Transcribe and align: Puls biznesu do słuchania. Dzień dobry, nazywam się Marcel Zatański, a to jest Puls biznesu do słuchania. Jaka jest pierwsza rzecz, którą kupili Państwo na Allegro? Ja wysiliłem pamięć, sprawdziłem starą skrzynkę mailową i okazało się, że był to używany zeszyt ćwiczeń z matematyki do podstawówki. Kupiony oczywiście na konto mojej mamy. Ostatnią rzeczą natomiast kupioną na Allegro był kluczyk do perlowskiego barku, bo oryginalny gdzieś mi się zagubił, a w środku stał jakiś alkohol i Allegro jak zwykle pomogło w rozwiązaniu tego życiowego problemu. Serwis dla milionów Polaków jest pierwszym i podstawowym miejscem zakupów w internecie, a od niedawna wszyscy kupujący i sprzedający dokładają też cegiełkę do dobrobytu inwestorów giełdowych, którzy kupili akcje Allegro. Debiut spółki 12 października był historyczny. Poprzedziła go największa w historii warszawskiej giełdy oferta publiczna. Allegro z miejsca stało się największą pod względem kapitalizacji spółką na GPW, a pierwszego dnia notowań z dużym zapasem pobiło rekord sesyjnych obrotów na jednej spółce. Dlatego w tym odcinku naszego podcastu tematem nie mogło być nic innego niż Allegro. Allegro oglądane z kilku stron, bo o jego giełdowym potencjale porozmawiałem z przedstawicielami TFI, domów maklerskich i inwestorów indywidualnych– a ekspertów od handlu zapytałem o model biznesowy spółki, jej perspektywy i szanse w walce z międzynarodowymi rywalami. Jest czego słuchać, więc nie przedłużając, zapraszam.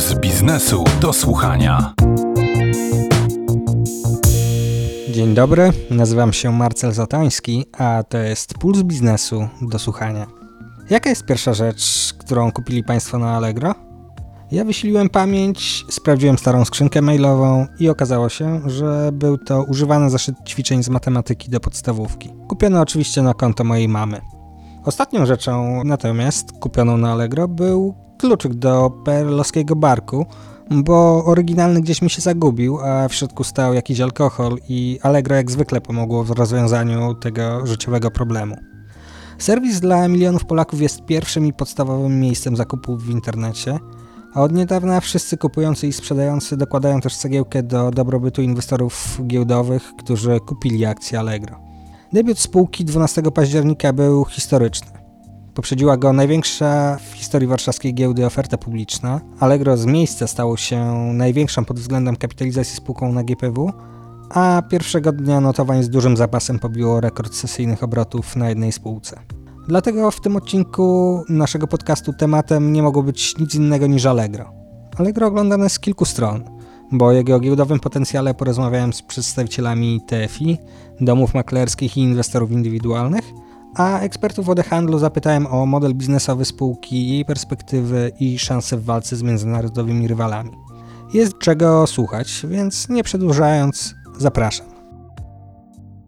Puls 0.00 0.14
biznesu 0.14 0.84
do 1.00 1.12
słuchania. 1.12 1.94
Dzień 5.10 5.34
dobry, 5.34 5.72
nazywam 5.90 6.32
się 6.32 6.52
Marcel 6.52 6.92
Zatański, 6.92 7.66
a 7.78 8.02
to 8.08 8.18
jest 8.18 8.54
Puls 8.54 8.82
biznesu 8.82 9.48
do 9.62 9.78
słuchania. 9.78 10.26
Jaka 10.90 11.10
jest 11.10 11.24
pierwsza 11.24 11.54
rzecz, 11.54 12.14
którą 12.18 12.52
kupili 12.52 12.84
Państwo 12.84 13.18
na 13.18 13.36
Allegro? 13.36 13.74
Ja 14.50 14.64
wysiliłem 14.64 15.08
pamięć, 15.08 15.84
sprawdziłem 15.90 16.38
starą 16.38 16.64
skrzynkę 16.64 17.02
mailową 17.02 17.66
i 17.78 17.88
okazało 17.88 18.28
się, 18.28 18.60
że 18.66 19.10
był 19.12 19.38
to 19.38 19.62
używany 19.62 20.10
zeszyt 20.10 20.36
ćwiczeń 20.48 20.82
z 20.82 20.88
matematyki 20.88 21.50
do 21.50 21.60
podstawówki. 21.60 22.32
Kupiony 22.48 22.80
oczywiście 22.80 23.22
na 23.22 23.34
konto 23.34 23.64
mojej 23.64 23.88
mamy. 23.88 24.20
Ostatnią 24.84 25.26
rzeczą 25.26 25.84
natomiast 25.84 26.52
kupioną 26.52 26.96
na 26.96 27.12
Allegro 27.12 27.48
był 27.48 28.09
kluczyk 28.20 28.54
do 28.54 28.90
perlowskiego 29.04 29.76
barku, 29.76 30.26
bo 30.70 31.24
oryginalny 31.24 31.80
gdzieś 31.80 32.02
mi 32.02 32.10
się 32.10 32.22
zagubił, 32.22 32.78
a 32.80 33.08
w 33.08 33.14
środku 33.14 33.44
stał 33.44 33.74
jakiś 33.74 34.00
alkohol 34.00 34.58
i 34.68 34.98
Allegro 35.02 35.36
jak 35.36 35.50
zwykle 35.50 35.80
pomogło 35.80 36.24
w 36.24 36.30
rozwiązaniu 36.30 37.14
tego 37.14 37.66
życiowego 37.66 38.10
problemu. 38.10 38.56
Serwis 39.38 39.80
dla 39.80 40.08
milionów 40.08 40.44
Polaków 40.44 40.80
jest 40.80 41.04
pierwszym 41.04 41.46
i 41.46 41.52
podstawowym 41.52 42.20
miejscem 42.20 42.56
zakupów 42.56 43.02
w 43.02 43.10
internecie, 43.10 43.78
a 44.34 44.42
od 44.42 44.52
niedawna 44.52 45.00
wszyscy 45.00 45.36
kupujący 45.36 45.86
i 45.86 45.92
sprzedający 45.92 46.56
dokładają 46.56 47.00
też 47.00 47.16
cegiełkę 47.16 47.62
do 47.62 47.90
dobrobytu 47.90 48.42
inwestorów 48.42 49.20
giełdowych, 49.26 49.92
którzy 49.98 50.40
kupili 50.40 50.86
akcje 50.86 51.18
Allegro. 51.18 51.56
Debiut 52.12 52.38
spółki 52.38 52.84
12 52.84 53.22
października 53.22 53.92
był 53.92 54.24
historyczny. 54.24 54.99
Poprzedziła 55.54 55.96
go 55.96 56.12
największa 56.12 56.96
w 56.96 57.14
historii 57.14 57.48
warszawskiej 57.48 57.94
giełdy 57.94 58.26
oferta 58.26 58.58
publiczna. 58.58 59.20
Allegro 59.40 59.76
z 59.76 59.86
miejsca 59.86 60.26
stało 60.26 60.56
się 60.56 60.84
największą 61.12 61.64
pod 61.64 61.80
względem 61.80 62.16
kapitalizacji 62.16 62.76
spółką 62.76 63.12
na 63.12 63.24
GPW, 63.24 63.72
a 64.30 64.62
pierwszego 64.70 65.12
dnia 65.12 65.40
notowań 65.40 65.82
z 65.82 65.90
dużym 65.90 66.16
zapasem 66.16 66.58
pobiło 66.58 67.00
rekord 67.00 67.34
sesyjnych 67.34 67.82
obrotów 67.82 68.36
na 68.36 68.48
jednej 68.48 68.72
spółce. 68.72 69.20
Dlatego 69.68 70.10
w 70.10 70.20
tym 70.20 70.36
odcinku 70.36 71.24
naszego 71.28 71.66
podcastu 71.66 72.12
tematem 72.12 72.72
nie 72.72 72.82
mogło 72.82 73.02
być 73.02 73.38
nic 73.38 73.54
innego 73.54 73.86
niż 73.86 74.06
Allegro. 74.06 74.52
Allegro 74.96 75.26
oglądane 75.26 75.68
z 75.70 75.78
kilku 75.78 76.04
stron, 76.04 76.44
bo 76.92 77.06
o 77.06 77.12
jego 77.12 77.40
giełdowym 77.40 77.80
potencjale 77.80 78.34
porozmawiałem 78.34 78.92
z 78.92 79.02
przedstawicielami 79.02 80.00
TFI, 80.06 80.58
domów 81.00 81.34
maklerskich 81.34 81.96
i 81.96 82.00
inwestorów 82.00 82.50
indywidualnych– 82.50 83.24
a 83.74 84.00
ekspertów 84.00 84.48
od 84.48 84.60
handlu 84.60 84.98
zapytałem 84.98 85.46
o 85.46 85.66
model 85.66 85.94
biznesowy 85.94 86.44
spółki, 86.44 87.08
jej 87.08 87.24
perspektywy 87.24 88.12
i 88.20 88.38
szanse 88.38 88.76
w 88.76 88.84
walce 88.84 89.16
z 89.16 89.22
międzynarodowymi 89.22 90.08
rywalami. 90.08 90.50
Jest 91.14 91.38
czego 91.38 91.86
słuchać, 91.86 92.46
więc 92.48 92.88
nie 92.88 93.04
przedłużając, 93.04 93.94
zapraszam. 94.18 94.69